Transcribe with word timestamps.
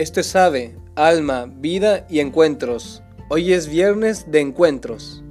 Esto 0.00 0.20
es 0.20 0.34
Ave, 0.34 0.78
Alma, 0.96 1.44
Vida 1.46 2.06
y 2.08 2.20
Encuentros. 2.20 3.02
Hoy 3.28 3.52
es 3.52 3.68
viernes 3.68 4.30
de 4.30 4.40
encuentros. 4.40 5.22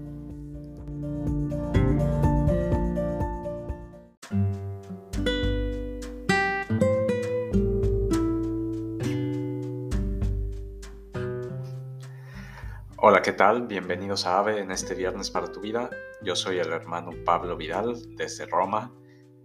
Hola, 12.98 13.24
¿qué 13.24 13.32
tal? 13.32 13.66
Bienvenidos 13.66 14.28
a 14.28 14.38
AVE 14.38 14.60
en 14.60 14.70
este 14.70 14.94
viernes 14.94 15.32
para 15.32 15.52
tu 15.52 15.62
vida. 15.62 15.90
Yo 16.22 16.36
soy 16.36 16.60
el 16.60 16.72
hermano 16.72 17.10
Pablo 17.26 17.58
Vidal 17.58 18.16
desde 18.16 18.46
Roma 18.46 18.94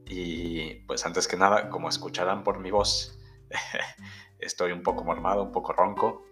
y 0.04 0.74
pues 0.86 1.06
antes 1.06 1.26
que 1.26 1.38
nada, 1.38 1.70
como 1.70 1.88
escucharán 1.88 2.44
por 2.44 2.60
mi 2.60 2.70
voz, 2.70 3.18
estoy 4.44 4.72
un 4.72 4.82
poco 4.82 5.04
mormado, 5.04 5.42
un 5.42 5.52
poco 5.52 5.72
ronco. 5.72 6.24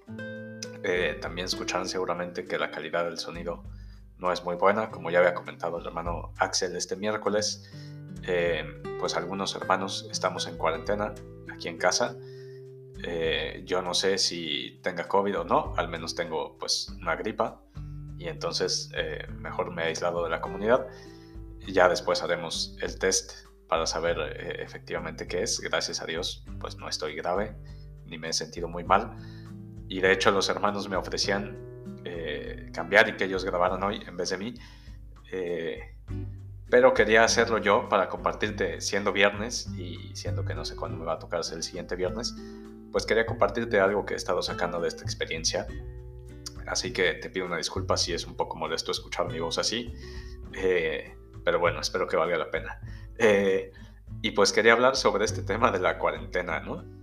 Eh, 0.85 1.19
también 1.21 1.47
escucharán 1.47 1.89
seguramente 1.89 2.45
que 2.45 2.59
la 2.59 2.71
calidad 2.71 3.05
del 3.05 3.19
sonido 3.19 3.65
no 4.19 4.33
es 4.33 4.45
muy 4.45 4.57
buena, 4.57 4.91
como 4.91 5.11
ya 5.11 5.21
había 5.21 5.35
comentado 5.35 5.79
el 5.79 5.87
hermano 5.87 6.33
Axel 6.39 6.77
este 6.77 6.97
miércoles. 6.97 7.71
Eh, 8.27 8.65
pues 9.01 9.17
algunos 9.17 9.55
hermanos 9.57 10.07
estamos 10.11 10.47
en 10.47 10.57
cuarentena 10.57 11.15
aquí 11.53 11.69
en 11.69 11.79
casa. 11.79 12.17
Eh, 13.05 13.63
yo 13.67 13.83
no 13.83 13.95
sé 13.95 14.19
si 14.19 14.79
tenga 14.83 15.09
COVID 15.09 15.41
o 15.41 15.45
no, 15.45 15.75
al 15.77 15.89
menos 15.89 16.15
tengo 16.15 16.57
pues 16.59 16.89
una 17.01 17.17
gripa 17.17 17.61
y 18.17 18.29
entonces 18.29 18.93
mejor 19.39 19.73
me 19.73 19.83
he 19.83 19.87
aislado 19.87 20.23
de 20.23 20.31
la 20.31 20.41
comunidad. 20.41 20.87
Ya 21.67 21.89
después 21.89 22.23
haremos 22.23 22.77
el 22.81 22.99
test 22.99 23.33
para 23.67 23.87
saber 23.87 24.19
efectivamente 24.61 25.27
qué 25.27 25.43
es. 25.43 25.61
Gracias 25.61 26.01
a 26.01 26.07
Dios, 26.07 26.45
pues 26.61 26.77
no 26.77 26.89
estoy 26.89 27.17
grave 27.17 27.57
ni 28.13 28.19
me 28.19 28.29
he 28.29 28.33
sentido 28.33 28.69
muy 28.69 28.85
mal. 28.85 29.17
Y 29.89 30.01
de 30.01 30.13
hecho 30.13 30.31
los 30.31 30.49
hermanos 30.49 30.89
me 30.89 30.97
ofrecían 30.97 31.59
eh, 32.05 32.71
cambiar 32.73 33.09
y 33.09 33.17
que 33.17 33.25
ellos 33.25 33.45
grabaran 33.45 33.83
hoy 33.83 34.03
en 34.07 34.17
vez 34.17 34.31
de 34.31 34.39
mí. 34.39 34.55
Eh, 35.33 35.97
pero 36.71 36.95
quería 36.95 37.25
hacerlo 37.25 37.59
yo 37.59 37.89
para 37.89 38.09
compartirte, 38.09 38.81
siendo 38.81 39.13
viernes 39.13 39.69
y 39.77 40.15
siendo 40.15 40.45
que 40.45 40.55
no 40.55 40.65
sé 40.65 40.77
cuándo 40.77 40.97
me 40.97 41.05
va 41.05 41.15
a 41.15 41.19
tocar 41.19 41.41
el 41.53 41.63
siguiente 41.63 41.97
viernes, 41.97 42.35
pues 42.91 43.07
quería 43.07 43.27
compartirte 43.27 43.81
algo 43.81 44.05
que 44.05 44.15
he 44.15 44.17
estado 44.17 44.43
sacando 44.43 44.81
de 44.81 44.89
esta 44.89 45.03
experiencia. 45.03 45.67
Así 46.67 46.93
que 46.93 47.15
te 47.15 47.29
pido 47.31 47.47
una 47.47 47.57
disculpa 47.57 47.97
si 47.97 48.13
es 48.13 48.27
un 48.27 48.37
poco 48.37 48.57
molesto 48.57 48.93
escuchar 48.93 49.31
mi 49.31 49.41
voz 49.41 49.59
así. 49.59 49.93
Eh, 50.55 51.15
pero 51.45 51.59
bueno, 51.59 51.81
espero 51.81 52.07
que 52.07 52.17
valga 52.17 52.37
la 52.37 52.51
pena. 52.51 52.79
y 54.23 54.31
pues 54.31 54.53
quería 54.53 54.73
hablar 54.73 54.97
sobre 54.97 55.25
este 55.25 55.43
tema 55.43 55.71
de 55.71 55.81
la 55.81 55.99
cuarentena, 55.99 56.61
¿no? 56.61 57.02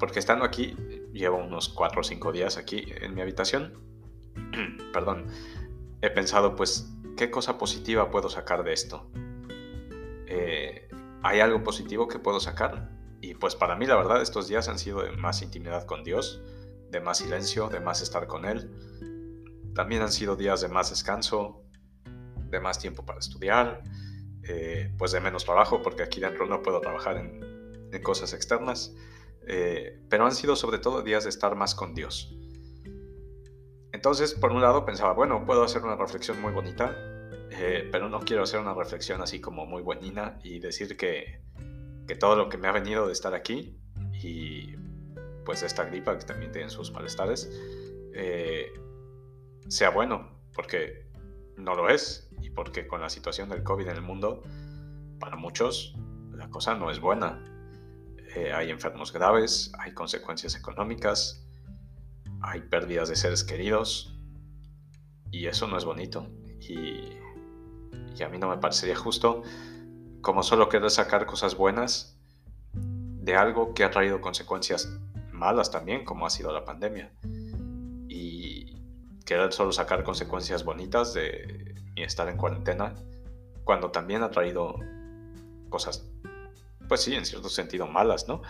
Porque 0.00 0.18
estando 0.18 0.44
aquí, 0.44 0.74
llevo 1.12 1.36
unos 1.36 1.68
4 1.68 2.00
o 2.00 2.02
5 2.02 2.32
días 2.32 2.56
aquí 2.56 2.86
en 3.00 3.14
mi 3.14 3.20
habitación, 3.20 3.78
perdón, 4.92 5.26
he 6.00 6.10
pensado 6.10 6.56
pues, 6.56 6.90
¿qué 7.16 7.30
cosa 7.30 7.58
positiva 7.58 8.10
puedo 8.10 8.30
sacar 8.30 8.64
de 8.64 8.72
esto? 8.72 9.10
Eh, 10.26 10.88
¿Hay 11.22 11.40
algo 11.40 11.62
positivo 11.62 12.08
que 12.08 12.18
puedo 12.18 12.40
sacar? 12.40 12.90
Y 13.20 13.34
pues 13.34 13.54
para 13.54 13.76
mí 13.76 13.84
la 13.84 13.96
verdad 13.96 14.22
estos 14.22 14.48
días 14.48 14.68
han 14.68 14.78
sido 14.78 15.02
de 15.02 15.12
más 15.12 15.42
intimidad 15.42 15.84
con 15.84 16.02
Dios, 16.02 16.42
de 16.90 17.00
más 17.00 17.18
silencio, 17.18 17.68
de 17.68 17.80
más 17.80 18.00
estar 18.00 18.26
con 18.26 18.46
Él. 18.46 18.70
También 19.74 20.00
han 20.00 20.10
sido 20.10 20.34
días 20.34 20.62
de 20.62 20.68
más 20.68 20.88
descanso, 20.88 21.62
de 22.48 22.58
más 22.58 22.78
tiempo 22.78 23.04
para 23.04 23.18
estudiar, 23.18 23.82
eh, 24.44 24.92
pues 24.96 25.12
de 25.12 25.20
menos 25.20 25.44
trabajo, 25.44 25.82
porque 25.82 26.02
aquí 26.02 26.20
dentro 26.20 26.46
no 26.46 26.62
puedo 26.62 26.80
trabajar 26.80 27.18
en, 27.18 27.88
en 27.92 28.02
cosas 28.02 28.32
externas. 28.32 28.94
Eh, 29.52 29.98
pero 30.08 30.26
han 30.26 30.32
sido 30.32 30.54
sobre 30.54 30.78
todo 30.78 31.02
días 31.02 31.24
de 31.24 31.30
estar 31.30 31.56
más 31.56 31.74
con 31.74 31.92
Dios. 31.92 32.32
Entonces, 33.92 34.32
por 34.34 34.52
un 34.52 34.60
lado 34.60 34.86
pensaba, 34.86 35.12
bueno, 35.12 35.44
puedo 35.44 35.64
hacer 35.64 35.82
una 35.82 35.96
reflexión 35.96 36.40
muy 36.40 36.52
bonita, 36.52 36.96
eh, 37.50 37.88
pero 37.90 38.08
no 38.08 38.20
quiero 38.20 38.44
hacer 38.44 38.60
una 38.60 38.74
reflexión 38.74 39.20
así 39.22 39.40
como 39.40 39.66
muy 39.66 39.82
buenina 39.82 40.38
y 40.44 40.60
decir 40.60 40.96
que, 40.96 41.42
que 42.06 42.14
todo 42.14 42.36
lo 42.36 42.48
que 42.48 42.58
me 42.58 42.68
ha 42.68 42.72
venido 42.72 43.08
de 43.08 43.12
estar 43.12 43.34
aquí 43.34 43.76
y 44.22 44.76
pues 45.44 45.62
de 45.62 45.66
esta 45.66 45.84
gripa 45.84 46.16
que 46.16 46.24
también 46.24 46.52
tiene 46.52 46.70
sus 46.70 46.92
malestares, 46.92 47.50
eh, 48.14 48.72
sea 49.66 49.90
bueno, 49.90 50.40
porque 50.54 51.10
no 51.56 51.74
lo 51.74 51.88
es 51.88 52.30
y 52.40 52.50
porque 52.50 52.86
con 52.86 53.00
la 53.00 53.08
situación 53.08 53.48
del 53.48 53.64
COVID 53.64 53.88
en 53.88 53.96
el 53.96 54.02
mundo, 54.02 54.44
para 55.18 55.34
muchos 55.34 55.96
la 56.36 56.48
cosa 56.50 56.76
no 56.76 56.88
es 56.88 57.00
buena. 57.00 57.49
Eh, 58.34 58.52
hay 58.52 58.70
enfermos 58.70 59.12
graves, 59.12 59.72
hay 59.78 59.92
consecuencias 59.92 60.54
económicas, 60.54 61.44
hay 62.40 62.60
pérdidas 62.60 63.08
de 63.08 63.16
seres 63.16 63.42
queridos 63.42 64.14
y 65.30 65.46
eso 65.46 65.66
no 65.66 65.76
es 65.76 65.84
bonito. 65.84 66.28
Y, 66.60 67.16
a 68.22 68.28
mí 68.28 68.36
no 68.36 68.50
me 68.50 68.58
parecería 68.58 68.96
justo 68.96 69.42
como 70.20 70.42
solo 70.42 70.68
querer 70.68 70.90
sacar 70.90 71.24
cosas 71.24 71.56
buenas 71.56 72.18
de 72.74 73.34
algo 73.34 73.72
que 73.72 73.82
ha 73.82 73.90
traído 73.90 74.20
consecuencias 74.20 74.94
malas 75.32 75.70
también, 75.70 76.04
como 76.04 76.26
ha 76.26 76.30
sido 76.30 76.52
la 76.52 76.66
pandemia. 76.66 77.10
Y 78.08 78.76
querer 79.24 79.54
solo 79.54 79.72
sacar 79.72 80.04
consecuencias 80.04 80.64
bonitas 80.64 81.14
de 81.14 81.74
estar 81.96 82.28
en 82.28 82.36
cuarentena, 82.36 82.94
cuando 83.64 83.90
también 83.90 84.22
ha 84.22 84.30
traído 84.30 84.74
cosas 85.70 86.06
pues 86.90 87.02
sí, 87.02 87.14
en 87.14 87.24
cierto 87.24 87.48
sentido 87.48 87.86
malas, 87.86 88.26
¿no? 88.26 88.42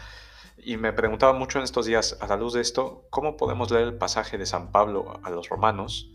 Y 0.57 0.79
me 0.79 0.95
preguntaba 0.95 1.35
mucho 1.35 1.59
en 1.59 1.65
estos 1.65 1.85
días, 1.85 2.17
a 2.23 2.27
la 2.27 2.39
luz 2.39 2.55
de 2.55 2.63
esto, 2.63 3.07
¿cómo 3.11 3.37
podemos 3.37 3.71
leer 3.71 3.89
el 3.89 3.99
pasaje 3.99 4.39
de 4.39 4.47
San 4.47 4.73
Pablo 4.73 5.21
a 5.23 5.29
los 5.29 5.51
romanos, 5.51 6.11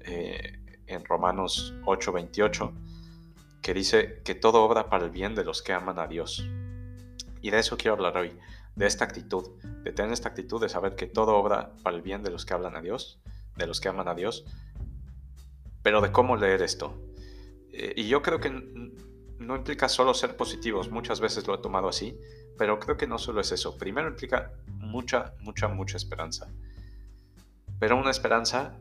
eh, 0.00 0.58
en 0.86 1.02
Romanos 1.02 1.72
8:28, 1.86 2.74
que 3.62 3.72
dice 3.72 4.20
que 4.22 4.34
todo 4.34 4.62
obra 4.62 4.90
para 4.90 5.06
el 5.06 5.10
bien 5.10 5.34
de 5.34 5.44
los 5.44 5.62
que 5.62 5.72
aman 5.72 5.98
a 5.98 6.06
Dios? 6.06 6.46
Y 7.40 7.48
de 7.48 7.60
eso 7.60 7.78
quiero 7.78 7.94
hablar 7.94 8.18
hoy, 8.18 8.38
de 8.76 8.86
esta 8.86 9.06
actitud, 9.06 9.52
de 9.82 9.92
tener 9.92 10.12
esta 10.12 10.28
actitud 10.28 10.60
de 10.60 10.68
saber 10.68 10.94
que 10.94 11.06
todo 11.06 11.38
obra 11.38 11.72
para 11.82 11.96
el 11.96 12.02
bien 12.02 12.22
de 12.22 12.30
los 12.30 12.44
que 12.44 12.52
hablan 12.52 12.76
a 12.76 12.82
Dios, 12.82 13.18
de 13.56 13.66
los 13.66 13.80
que 13.80 13.88
aman 13.88 14.08
a 14.08 14.14
Dios, 14.14 14.44
pero 15.82 16.02
de 16.02 16.12
cómo 16.12 16.36
leer 16.36 16.60
esto. 16.60 17.00
Eh, 17.72 17.94
y 17.96 18.08
yo 18.08 18.20
creo 18.20 18.40
que 18.40 18.50
no 19.42 19.56
implica 19.56 19.88
solo 19.88 20.14
ser 20.14 20.36
positivos, 20.36 20.90
muchas 20.90 21.20
veces 21.20 21.46
lo 21.46 21.54
he 21.54 21.58
tomado 21.58 21.88
así, 21.88 22.18
pero 22.58 22.78
creo 22.78 22.96
que 22.96 23.06
no 23.06 23.18
solo 23.18 23.40
es 23.40 23.52
eso. 23.52 23.76
Primero 23.76 24.08
implica 24.08 24.52
mucha, 24.66 25.34
mucha, 25.40 25.68
mucha 25.68 25.96
esperanza. 25.96 26.48
Pero 27.78 27.96
una 27.96 28.10
esperanza 28.10 28.78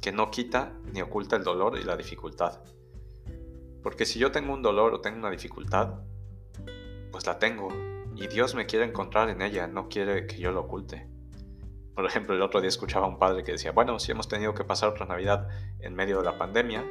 que 0.00 0.12
no 0.12 0.30
quita 0.30 0.72
ni 0.92 1.02
oculta 1.02 1.36
el 1.36 1.44
dolor 1.44 1.78
y 1.78 1.84
la 1.84 1.96
dificultad. 1.96 2.60
Porque 3.82 4.06
si 4.06 4.18
yo 4.18 4.30
tengo 4.30 4.52
un 4.52 4.62
dolor 4.62 4.94
o 4.94 5.00
tengo 5.00 5.18
una 5.18 5.30
dificultad, 5.30 6.00
pues 7.10 7.26
la 7.26 7.38
tengo. 7.38 7.68
Y 8.16 8.26
Dios 8.28 8.54
me 8.54 8.66
quiere 8.66 8.84
encontrar 8.84 9.30
en 9.30 9.42
ella, 9.42 9.66
no 9.66 9.88
quiere 9.88 10.26
que 10.26 10.38
yo 10.38 10.52
lo 10.52 10.60
oculte. 10.60 11.08
Por 11.94 12.06
ejemplo, 12.06 12.34
el 12.34 12.42
otro 12.42 12.60
día 12.60 12.68
escuchaba 12.68 13.06
a 13.06 13.08
un 13.08 13.18
padre 13.18 13.42
que 13.42 13.52
decía, 13.52 13.72
bueno, 13.72 13.98
si 13.98 14.12
hemos 14.12 14.28
tenido 14.28 14.54
que 14.54 14.64
pasar 14.64 14.90
otra 14.90 15.06
Navidad 15.06 15.48
en 15.80 15.94
medio 15.94 16.18
de 16.18 16.24
la 16.24 16.38
pandemia, 16.38 16.84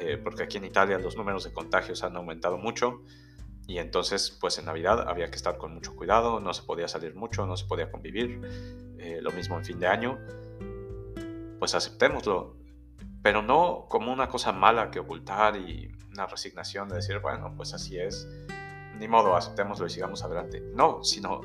eh, 0.00 0.18
porque 0.22 0.42
aquí 0.42 0.58
en 0.58 0.64
Italia 0.64 0.98
los 0.98 1.16
números 1.16 1.44
de 1.44 1.52
contagios 1.52 2.02
han 2.02 2.16
aumentado 2.16 2.58
mucho 2.58 3.02
y 3.66 3.78
entonces 3.78 4.36
pues 4.40 4.58
en 4.58 4.66
Navidad 4.66 5.08
había 5.08 5.30
que 5.30 5.36
estar 5.36 5.56
con 5.58 5.74
mucho 5.74 5.96
cuidado, 5.96 6.40
no 6.40 6.52
se 6.54 6.62
podía 6.62 6.86
salir 6.88 7.14
mucho, 7.14 7.46
no 7.46 7.56
se 7.56 7.66
podía 7.66 7.90
convivir, 7.90 8.40
eh, 8.98 9.20
lo 9.22 9.32
mismo 9.32 9.56
en 9.56 9.64
fin 9.64 9.80
de 9.80 9.86
año, 9.86 10.18
pues 11.58 11.74
aceptémoslo, 11.74 12.56
pero 13.22 13.42
no 13.42 13.86
como 13.88 14.12
una 14.12 14.28
cosa 14.28 14.52
mala 14.52 14.90
que 14.90 15.00
ocultar 15.00 15.56
y 15.56 15.92
una 16.12 16.26
resignación 16.26 16.88
de 16.88 16.96
decir, 16.96 17.18
bueno, 17.18 17.54
pues 17.56 17.74
así 17.74 17.98
es, 17.98 18.28
ni 18.98 19.08
modo, 19.08 19.34
aceptémoslo 19.34 19.86
y 19.86 19.90
sigamos 19.90 20.22
adelante. 20.22 20.60
No, 20.74 21.02
sino 21.02 21.40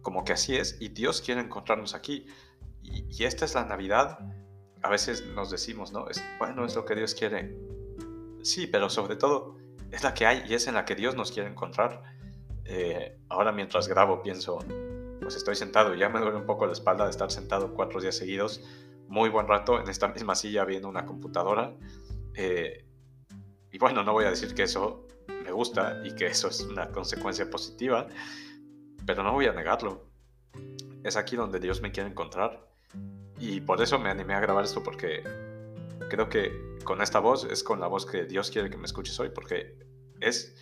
como 0.00 0.24
que 0.24 0.32
así 0.32 0.56
es 0.56 0.76
y 0.80 0.90
Dios 0.90 1.20
quiere 1.20 1.40
encontrarnos 1.40 1.94
aquí. 1.94 2.26
y 2.82 3.24
esta 3.24 3.44
es 3.44 3.54
la 3.54 3.64
Navidad 3.64 4.20
a 4.86 4.88
veces 4.88 5.26
nos 5.34 5.50
decimos, 5.50 5.92
¿no? 5.92 6.08
Es, 6.08 6.22
bueno, 6.38 6.64
es 6.64 6.76
lo 6.76 6.84
que 6.84 6.94
Dios 6.94 7.14
quiere. 7.14 7.56
Sí, 8.42 8.68
pero 8.68 8.88
sobre 8.88 9.16
todo 9.16 9.56
es 9.90 10.04
la 10.04 10.14
que 10.14 10.26
hay 10.26 10.44
y 10.48 10.54
es 10.54 10.68
en 10.68 10.74
la 10.74 10.84
que 10.84 10.94
Dios 10.94 11.16
nos 11.16 11.32
quiere 11.32 11.48
encontrar. 11.48 12.04
Eh, 12.64 13.18
ahora 13.28 13.50
mientras 13.50 13.88
grabo 13.88 14.22
pienso, 14.22 14.58
pues 15.20 15.34
estoy 15.34 15.56
sentado 15.56 15.92
y 15.92 15.98
ya 15.98 16.08
me 16.08 16.20
duele 16.20 16.36
un 16.36 16.46
poco 16.46 16.66
la 16.66 16.72
espalda 16.72 17.04
de 17.04 17.10
estar 17.10 17.32
sentado 17.32 17.74
cuatro 17.74 18.00
días 18.00 18.16
seguidos, 18.16 18.62
muy 19.08 19.28
buen 19.28 19.48
rato 19.48 19.80
en 19.80 19.88
esta 19.88 20.06
misma 20.06 20.36
silla 20.36 20.64
viendo 20.64 20.88
una 20.88 21.04
computadora. 21.04 21.74
Eh, 22.34 22.84
y 23.72 23.78
bueno, 23.78 24.04
no 24.04 24.12
voy 24.12 24.26
a 24.26 24.30
decir 24.30 24.54
que 24.54 24.62
eso 24.62 25.04
me 25.44 25.50
gusta 25.50 26.00
y 26.04 26.14
que 26.14 26.26
eso 26.26 26.46
es 26.46 26.60
una 26.60 26.92
consecuencia 26.92 27.50
positiva, 27.50 28.06
pero 29.04 29.24
no 29.24 29.32
voy 29.32 29.46
a 29.46 29.52
negarlo. 29.52 30.04
Es 31.02 31.16
aquí 31.16 31.34
donde 31.34 31.58
Dios 31.58 31.82
me 31.82 31.90
quiere 31.90 32.08
encontrar 32.08 32.66
y 33.38 33.60
por 33.60 33.80
eso 33.82 33.98
me 33.98 34.10
animé 34.10 34.34
a 34.34 34.40
grabar 34.40 34.64
esto 34.64 34.82
porque 34.82 35.22
creo 36.08 36.28
que 36.28 36.78
con 36.84 37.02
esta 37.02 37.18
voz 37.18 37.44
es 37.44 37.62
con 37.62 37.80
la 37.80 37.86
voz 37.86 38.06
que 38.06 38.24
Dios 38.24 38.50
quiere 38.50 38.70
que 38.70 38.76
me 38.76 38.86
escuches 38.86 39.18
hoy 39.20 39.30
porque 39.34 39.76
es 40.20 40.54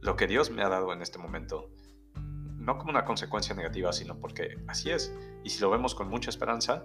lo 0.00 0.16
que 0.16 0.26
Dios 0.26 0.50
me 0.50 0.62
ha 0.62 0.68
dado 0.68 0.92
en 0.92 1.02
este 1.02 1.18
momento. 1.18 1.70
no 2.14 2.78
como 2.78 2.90
una 2.90 3.04
consecuencia 3.04 3.56
negativa, 3.56 3.92
sino 3.92 4.20
porque 4.20 4.56
así 4.68 4.90
es. 4.90 5.12
Y 5.42 5.50
si 5.50 5.60
lo 5.60 5.68
vemos 5.68 5.96
con 5.96 6.08
mucha 6.08 6.30
esperanza, 6.30 6.84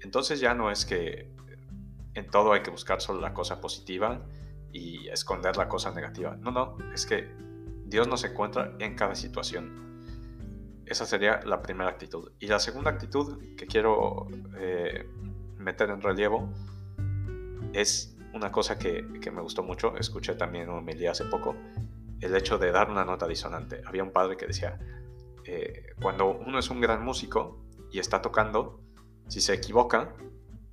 entonces 0.00 0.38
ya 0.38 0.54
no 0.54 0.70
es 0.70 0.84
que 0.84 1.32
en 2.14 2.30
todo 2.30 2.52
hay 2.52 2.62
que 2.62 2.70
buscar 2.70 3.00
solo 3.00 3.20
la 3.20 3.34
cosa 3.34 3.60
positiva 3.60 4.24
y 4.72 5.08
esconder 5.08 5.56
la 5.56 5.68
cosa 5.68 5.90
negativa. 5.92 6.36
No, 6.36 6.52
no, 6.52 6.76
es 6.92 7.06
que 7.06 7.28
Dios 7.86 8.06
nos 8.06 8.22
encuentra 8.24 8.76
en 8.78 8.94
cada 8.94 9.16
situación. 9.16 9.93
Esa 10.86 11.06
sería 11.06 11.40
la 11.44 11.62
primera 11.62 11.90
actitud. 11.90 12.32
Y 12.38 12.46
la 12.46 12.58
segunda 12.58 12.90
actitud 12.90 13.56
que 13.56 13.66
quiero 13.66 14.28
eh, 14.58 15.08
meter 15.58 15.90
en 15.90 16.00
relievo 16.00 16.52
es 17.72 18.16
una 18.32 18.50
cosa 18.52 18.78
que, 18.78 19.06
que, 19.20 19.30
me 19.30 19.40
gustó 19.40 19.62
mucho. 19.62 19.96
Escuché 19.96 20.34
también 20.34 20.64
en 20.64 20.70
humildad 20.70 21.12
hace 21.12 21.24
poco. 21.24 21.56
El 22.20 22.34
hecho 22.36 22.58
de 22.58 22.70
dar 22.70 22.90
una 22.90 23.04
nota 23.04 23.26
disonante. 23.26 23.80
Había 23.86 24.02
un 24.02 24.12
padre 24.12 24.36
que 24.36 24.46
decía, 24.46 24.78
eh, 25.44 25.94
cuando 26.00 26.30
uno 26.30 26.58
es 26.58 26.70
un 26.70 26.80
gran 26.80 27.04
músico 27.04 27.64
y 27.90 27.98
está 27.98 28.22
tocando, 28.22 28.80
si 29.28 29.40
se 29.40 29.54
equivoca 29.54 30.14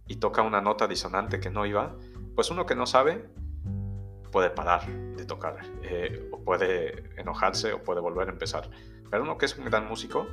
y 0.07 0.17
toca 0.17 0.41
una 0.41 0.61
nota 0.61 0.87
disonante 0.87 1.39
que 1.39 1.49
no 1.49 1.65
iba, 1.65 1.95
pues 2.35 2.49
uno 2.51 2.65
que 2.65 2.75
no 2.75 2.85
sabe 2.85 3.29
puede 4.31 4.49
parar 4.49 4.87
de 4.87 5.25
tocar, 5.25 5.57
eh, 5.83 6.29
o 6.31 6.39
puede 6.39 7.19
enojarse, 7.19 7.73
o 7.73 7.83
puede 7.83 7.99
volver 7.99 8.29
a 8.29 8.31
empezar. 8.31 8.69
Pero 9.11 9.23
uno 9.23 9.37
que 9.37 9.45
es 9.45 9.57
un 9.57 9.65
gran 9.65 9.87
músico 9.87 10.27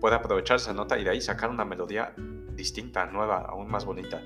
puede 0.00 0.16
aprovechar 0.16 0.56
esa 0.56 0.74
nota 0.74 0.98
y 0.98 1.04
de 1.04 1.10
ahí 1.10 1.20
sacar 1.20 1.48
una 1.48 1.64
melodía 1.64 2.14
distinta, 2.50 3.06
nueva, 3.06 3.38
aún 3.38 3.70
más 3.70 3.84
bonita. 3.86 4.22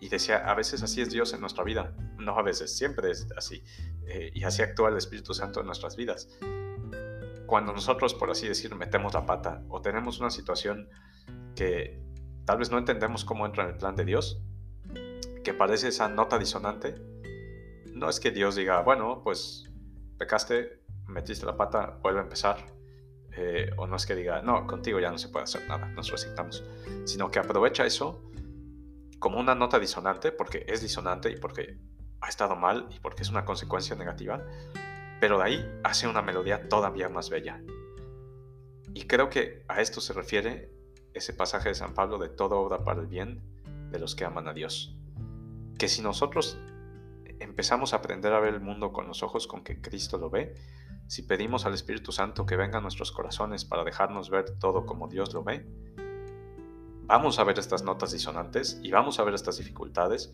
Y 0.00 0.08
decía, 0.08 0.38
a 0.38 0.54
veces 0.54 0.82
así 0.82 1.00
es 1.00 1.10
Dios 1.10 1.34
en 1.34 1.40
nuestra 1.40 1.64
vida. 1.64 1.94
No 2.16 2.38
a 2.38 2.42
veces, 2.42 2.76
siempre 2.76 3.10
es 3.10 3.28
así. 3.36 3.62
Eh, 4.06 4.30
y 4.34 4.44
así 4.44 4.62
actúa 4.62 4.88
el 4.88 4.96
Espíritu 4.96 5.34
Santo 5.34 5.60
en 5.60 5.66
nuestras 5.66 5.96
vidas. 5.96 6.28
Cuando 7.46 7.72
nosotros, 7.72 8.14
por 8.14 8.30
así 8.30 8.48
decir, 8.48 8.74
metemos 8.74 9.14
la 9.14 9.26
pata 9.26 9.62
o 9.68 9.82
tenemos 9.82 10.20
una 10.20 10.30
situación 10.30 10.88
que 11.54 12.00
tal 12.44 12.58
vez 12.58 12.70
no 12.70 12.78
entendemos 12.78 13.24
cómo 13.24 13.46
entra 13.46 13.64
en 13.64 13.70
el 13.70 13.76
plan 13.76 13.94
de 13.94 14.04
Dios, 14.04 14.42
que 15.44 15.52
parece 15.52 15.88
esa 15.88 16.08
nota 16.08 16.38
disonante, 16.38 16.94
no 17.92 18.08
es 18.08 18.20
que 18.20 18.30
Dios 18.30 18.56
diga, 18.56 18.80
bueno, 18.82 19.22
pues 19.22 19.70
pecaste, 20.18 20.82
metiste 21.06 21.44
la 21.46 21.56
pata, 21.56 21.98
vuelve 22.02 22.20
a 22.20 22.22
empezar. 22.22 22.71
Eh, 23.34 23.70
o 23.76 23.86
no 23.86 23.96
es 23.96 24.06
que 24.06 24.14
diga, 24.14 24.42
no, 24.42 24.66
contigo 24.66 25.00
ya 25.00 25.10
no 25.10 25.18
se 25.18 25.28
puede 25.28 25.44
hacer 25.44 25.66
nada, 25.68 25.88
nos 25.88 26.10
resignamos. 26.10 26.64
Sino 27.04 27.30
que 27.30 27.38
aprovecha 27.38 27.86
eso 27.86 28.22
como 29.18 29.38
una 29.38 29.54
nota 29.54 29.78
disonante, 29.78 30.32
porque 30.32 30.64
es 30.68 30.82
disonante 30.82 31.30
y 31.30 31.36
porque 31.36 31.78
ha 32.20 32.28
estado 32.28 32.56
mal 32.56 32.88
y 32.90 32.98
porque 32.98 33.22
es 33.22 33.30
una 33.30 33.44
consecuencia 33.44 33.94
negativa, 33.96 34.44
pero 35.20 35.38
de 35.38 35.44
ahí 35.44 35.80
hace 35.84 36.08
una 36.08 36.22
melodía 36.22 36.68
todavía 36.68 37.08
más 37.08 37.30
bella. 37.30 37.62
Y 38.94 39.06
creo 39.06 39.30
que 39.30 39.64
a 39.68 39.80
esto 39.80 40.00
se 40.00 40.12
refiere 40.12 40.72
ese 41.14 41.32
pasaje 41.32 41.68
de 41.68 41.74
San 41.74 41.94
Pablo 41.94 42.18
de 42.18 42.28
todo 42.28 42.58
obra 42.58 42.84
para 42.84 43.00
el 43.00 43.06
bien 43.06 43.42
de 43.90 43.98
los 43.98 44.14
que 44.14 44.24
aman 44.24 44.48
a 44.48 44.52
Dios. 44.52 44.96
Que 45.78 45.88
si 45.88 46.02
nosotros 46.02 46.58
empezamos 47.38 47.92
a 47.92 47.98
aprender 47.98 48.32
a 48.32 48.40
ver 48.40 48.54
el 48.54 48.60
mundo 48.60 48.92
con 48.92 49.06
los 49.06 49.22
ojos 49.22 49.46
con 49.46 49.62
que 49.62 49.80
Cristo 49.80 50.18
lo 50.18 50.30
ve, 50.30 50.54
si 51.12 51.20
pedimos 51.20 51.66
al 51.66 51.74
Espíritu 51.74 52.10
Santo 52.10 52.46
que 52.46 52.56
venga 52.56 52.78
a 52.78 52.80
nuestros 52.80 53.12
corazones 53.12 53.66
para 53.66 53.84
dejarnos 53.84 54.30
ver 54.30 54.56
todo 54.58 54.86
como 54.86 55.08
Dios 55.08 55.34
lo 55.34 55.44
ve, 55.44 55.62
vamos 57.02 57.38
a 57.38 57.44
ver 57.44 57.58
estas 57.58 57.82
notas 57.82 58.12
disonantes 58.12 58.80
y 58.82 58.90
vamos 58.92 59.20
a 59.20 59.24
ver 59.24 59.34
estas 59.34 59.58
dificultades. 59.58 60.32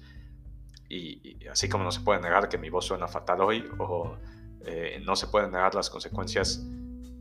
Y, 0.89 1.45
así 1.49 1.69
como 1.69 1.83
no 1.83 1.91
se 1.91 2.03
puede 2.03 2.21
negar 2.21 2.49
que 2.49 2.59
mi 2.59 2.71
voz 2.71 2.85
suena 2.85 3.09
fatal 3.09 3.41
hoy, 3.41 3.69
o 3.81 4.15
eh, 4.61 5.03
no 5.05 5.17
se 5.17 5.27
pueden 5.27 5.51
negar 5.51 5.75
las 5.75 5.91
consecuencias 5.91 6.61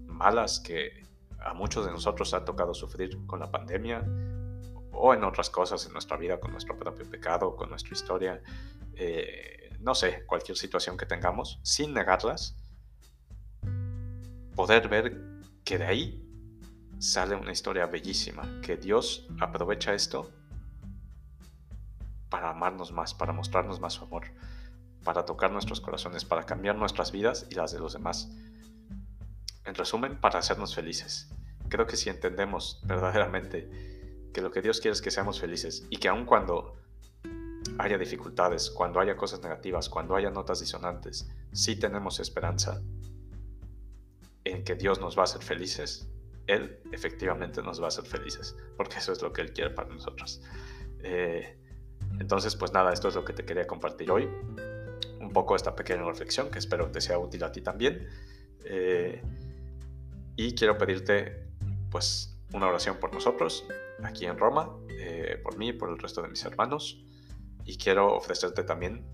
malas 0.06 0.60
que 0.60 1.08
a 1.40 1.56
muchos 1.56 1.84
de 1.84 1.92
nosotros 1.92 2.36
ha 2.36 2.46
tocado 2.46 2.76
sufrir 2.76 3.26
con 3.26 3.40
la 3.40 3.50
pandemia, 3.50 4.06
o 4.92 5.16
en 5.16 5.24
otras 5.24 5.50
cosas 5.50 5.84
en 5.88 5.94
nuestra 5.94 6.16
vida, 6.16 6.40
con 6.40 6.52
nuestro 6.52 6.78
propio 6.78 7.10
pecado, 7.10 7.56
con 7.56 7.72
nuestra 7.72 7.94
historia, 7.94 8.40
eh, 8.94 9.76
no 9.80 9.96
sé, 9.96 10.28
cualquier 10.28 10.60
situación 10.60 10.96
que 10.96 11.08
tengamos, 11.08 11.60
sin 11.64 11.96
negarlas, 11.96 12.56
poder 14.58 14.88
ver 14.90 15.22
que 15.64 15.78
de 15.78 15.86
ahí 15.86 16.28
sale 16.98 17.36
una 17.36 17.52
historia 17.52 17.86
bellísima, 17.86 18.60
que 18.64 18.76
Dios 18.76 19.28
aprovecha 19.40 19.94
esto 19.94 20.32
para 22.28 22.50
amarnos 22.50 22.92
más, 22.92 23.14
para 23.14 23.34
mostrarnos 23.34 23.80
más 23.80 23.94
su 23.94 24.04
amor, 24.04 24.24
para 25.04 25.26
tocar 25.26 25.52
nuestros 25.52 25.80
corazones, 25.80 26.26
para 26.26 26.44
cambiar 26.44 26.76
nuestras 26.76 27.12
vidas 27.12 27.46
y 27.52 27.54
las 27.54 27.72
de 27.72 27.80
los 27.80 27.94
demás. 27.94 28.32
En 29.64 29.76
resumen, 29.76 30.20
para 30.20 30.40
hacernos 30.40 30.74
felices. 30.74 31.30
Creo 31.70 31.86
que 31.86 31.96
si 31.96 32.10
entendemos 32.10 32.82
verdaderamente 32.84 34.32
que 34.34 34.42
lo 34.42 34.50
que 34.50 34.64
Dios 34.64 34.82
quiere 34.82 34.94
es 34.94 35.04
que 35.04 35.12
seamos 35.12 35.40
felices 35.40 35.86
y 35.92 35.98
que 35.98 36.10
aun 36.10 36.26
cuando 36.26 36.82
haya 37.78 38.00
dificultades, 38.00 38.72
cuando 38.72 39.00
haya 39.00 39.16
cosas 39.16 39.40
negativas, 39.44 39.88
cuando 39.88 40.16
haya 40.16 40.32
notas 40.32 40.62
disonantes, 40.62 41.30
sí 41.52 41.76
tenemos 41.76 42.20
esperanza 42.20 42.82
en 44.52 44.64
que 44.64 44.76
Dios 44.76 45.00
nos 45.00 45.18
va 45.18 45.22
a 45.22 45.24
hacer 45.26 45.42
felices, 45.42 46.10
Él 46.48 46.80
efectivamente 46.92 47.62
nos 47.62 47.82
va 47.82 47.86
a 47.86 47.88
hacer 47.90 48.06
felices, 48.06 48.56
porque 48.76 48.98
eso 48.98 49.12
es 49.12 49.22
lo 49.22 49.34
que 49.34 49.42
Él 49.42 49.54
quiere 49.54 49.72
para 49.72 49.90
nosotros. 49.90 50.42
Eh, 51.04 51.58
entonces, 52.20 52.56
pues 52.56 52.74
nada, 52.74 52.92
esto 52.94 53.08
es 53.08 53.16
lo 53.16 53.26
que 53.26 53.34
te 53.34 53.46
quería 53.46 53.68
compartir 53.68 54.12
hoy. 54.12 54.30
Un 55.20 55.32
poco 55.34 55.56
esta 55.56 55.76
pequeña 55.76 56.04
reflexión 56.04 56.50
que 56.50 56.60
espero 56.60 56.90
te 56.92 57.02
sea 57.02 57.20
útil 57.20 57.44
a 57.44 57.52
ti 57.52 57.62
también. 57.62 58.08
Eh, 58.66 59.22
y 60.36 60.56
quiero 60.56 60.78
pedirte, 60.78 61.48
pues, 61.90 62.40
una 62.54 62.68
oración 62.68 62.98
por 62.98 63.14
nosotros 63.14 63.66
aquí 64.04 64.26
en 64.26 64.38
Roma, 64.38 64.78
eh, 64.90 65.40
por 65.44 65.58
mí 65.58 65.70
y 65.70 65.74
por 65.74 65.90
el 65.90 65.98
resto 65.98 66.22
de 66.22 66.30
mis 66.30 66.44
hermanos 66.46 67.04
y 67.66 67.78
quiero 67.78 68.14
ofrecerte 68.16 68.64
también 68.64 69.06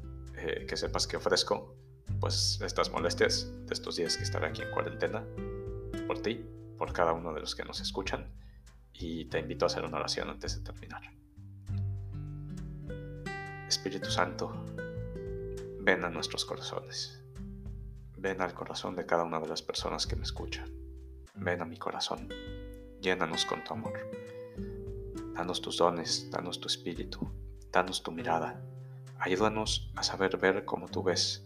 que 0.67 0.75
sepas 0.75 1.07
que 1.07 1.15
ofrezco 1.15 1.73
pues 2.23 2.57
estas 2.61 2.89
molestias 2.89 3.51
de 3.65 3.73
estos 3.73 3.97
días 3.97 4.15
que 4.15 4.23
estaré 4.23 4.47
aquí 4.47 4.61
en 4.61 4.71
cuarentena 4.71 5.25
por 6.07 6.21
ti, 6.21 6.35
por 6.77 6.93
cada 6.93 7.11
uno 7.11 7.33
de 7.33 7.41
los 7.41 7.53
que 7.53 7.65
nos 7.65 7.81
escuchan 7.81 8.31
y 8.93 9.25
te 9.25 9.39
invito 9.39 9.65
a 9.65 9.67
hacer 9.67 9.83
una 9.83 9.97
oración 9.97 10.29
antes 10.29 10.55
de 10.55 10.63
terminar. 10.63 11.01
Espíritu 13.67 14.09
Santo, 14.09 14.55
ven 15.81 16.05
a 16.05 16.09
nuestros 16.09 16.45
corazones. 16.45 17.21
Ven 18.17 18.41
al 18.41 18.53
corazón 18.53 18.95
de 18.95 19.05
cada 19.05 19.25
una 19.25 19.41
de 19.41 19.49
las 19.49 19.61
personas 19.61 20.07
que 20.07 20.15
me 20.15 20.23
escuchan. 20.23 20.71
Ven 21.35 21.61
a 21.61 21.65
mi 21.65 21.75
corazón. 21.75 22.29
Llénanos 23.01 23.45
con 23.45 23.65
tu 23.65 23.73
amor. 23.73 23.99
Danos 25.33 25.59
tus 25.59 25.75
dones, 25.75 26.31
danos 26.31 26.61
tu 26.61 26.69
espíritu, 26.69 27.29
Danos 27.69 28.01
tu 28.01 28.13
mirada. 28.13 28.61
Ayúdanos 29.19 29.91
a 29.97 30.03
saber 30.03 30.37
ver 30.37 30.63
como 30.63 30.87
tú 30.87 31.03
ves, 31.03 31.45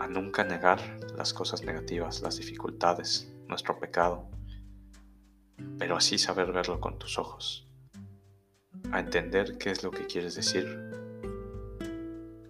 a 0.00 0.08
nunca 0.08 0.44
negar 0.44 0.80
las 1.14 1.34
cosas 1.34 1.62
negativas, 1.62 2.22
las 2.22 2.38
dificultades, 2.38 3.30
nuestro 3.46 3.78
pecado, 3.78 4.28
pero 5.78 5.96
así 5.96 6.16
saber 6.16 6.52
verlo 6.52 6.80
con 6.80 6.98
tus 6.98 7.18
ojos, 7.18 7.68
a 8.90 8.98
entender 8.98 9.58
qué 9.58 9.70
es 9.70 9.84
lo 9.84 9.90
que 9.90 10.06
quieres 10.06 10.34
decir, 10.34 10.90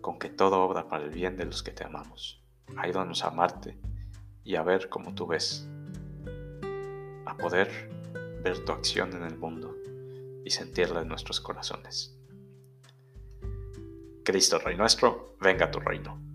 con 0.01 0.21
que 0.21 0.31
todo 0.31 0.63
obra 0.63 0.89
para 0.89 1.05
el 1.05 1.11
bien 1.11 1.37
de 1.37 1.45
los 1.45 1.65
que 1.65 1.73
te 1.73 1.85
amamos. 1.85 2.41
Ayúdanos 2.77 3.25
a 3.25 3.29
amarte 3.29 3.81
y 4.45 4.55
a 4.55 4.63
ver 4.63 4.89
como 4.89 5.15
tú 5.17 5.27
ves, 5.27 5.69
a 7.27 7.37
poder 7.37 7.91
ver 8.45 8.65
tu 8.65 8.71
acción 8.71 9.13
en 9.13 9.25
el 9.25 9.37
mundo 9.37 9.77
y 10.45 10.51
sentirla 10.51 11.03
en 11.03 11.09
nuestros 11.09 11.41
corazones. 11.41 12.17
Cristo 14.23 14.61
Rey 14.61 14.77
nuestro, 14.77 15.35
venga 15.41 15.69
tu 15.69 15.81
reino. 15.81 16.30